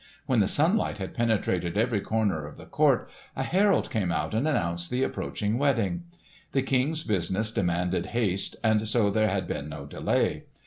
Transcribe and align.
When 0.25 0.39
the 0.39 0.47
sunlight 0.47 0.97
had 0.97 1.13
penetrated 1.13 1.77
every 1.77 2.01
corner 2.01 2.43
of 2.47 2.57
the 2.57 2.65
court 2.65 3.07
a 3.35 3.43
herald 3.43 3.91
came 3.91 4.11
out 4.11 4.33
and 4.33 4.47
announced 4.47 4.89
the 4.89 5.03
approaching 5.03 5.59
wedding. 5.59 6.05
The 6.53 6.63
King's 6.63 7.03
business 7.03 7.51
demanded 7.51 8.07
haste 8.07 8.55
and 8.63 8.87
so 8.89 9.11
there 9.11 9.29
had 9.29 9.45
been 9.45 9.69
no 9.69 9.85
delay. 9.85 10.45